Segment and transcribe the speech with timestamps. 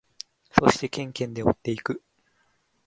[0.57, 2.01] そしてケンケンで追っていく。